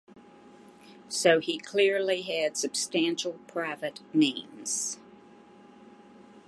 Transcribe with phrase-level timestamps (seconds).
[1.09, 4.97] So he clearly had substantial private means.